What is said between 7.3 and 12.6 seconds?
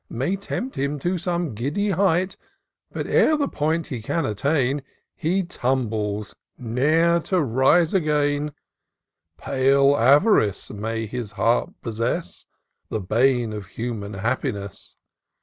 rise again: Pale Av'rice may his heart possess,